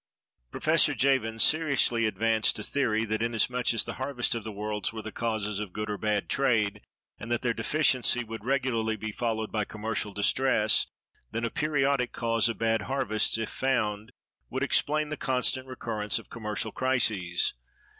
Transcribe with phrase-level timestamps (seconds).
[0.49, 5.03] Professor Jevons seriously advanced a theory that, inasmuch as the harvests of the world were
[5.03, 6.81] the causes of good or bad trade,
[7.19, 10.87] and that their deficiency would regularly be followed by commercial distress,
[11.29, 14.11] then a periodic cause of bad harvests, if found,
[14.49, 17.53] would explain the constant recurrence of commercial crises.